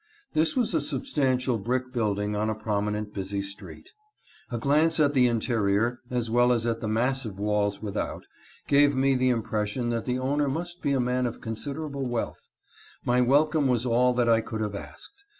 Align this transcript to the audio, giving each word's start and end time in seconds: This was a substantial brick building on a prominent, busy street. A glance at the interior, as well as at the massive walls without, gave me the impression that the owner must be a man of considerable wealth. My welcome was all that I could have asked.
This 0.33 0.55
was 0.55 0.73
a 0.73 0.81
substantial 0.81 1.59
brick 1.59 1.93
building 1.93 2.35
on 2.35 2.49
a 2.49 2.55
prominent, 2.55 3.13
busy 3.13 3.43
street. 3.43 3.91
A 4.49 4.57
glance 4.57 4.99
at 4.99 5.13
the 5.13 5.27
interior, 5.27 5.99
as 6.09 6.27
well 6.27 6.51
as 6.51 6.65
at 6.65 6.81
the 6.81 6.87
massive 6.87 7.37
walls 7.37 7.83
without, 7.83 8.25
gave 8.67 8.95
me 8.95 9.13
the 9.13 9.29
impression 9.29 9.89
that 9.89 10.05
the 10.07 10.17
owner 10.17 10.47
must 10.49 10.81
be 10.81 10.93
a 10.93 10.99
man 10.99 11.27
of 11.27 11.39
considerable 11.39 12.07
wealth. 12.07 12.49
My 13.05 13.21
welcome 13.21 13.67
was 13.67 13.85
all 13.85 14.11
that 14.15 14.27
I 14.27 14.41
could 14.41 14.61
have 14.61 14.73
asked. 14.73 15.23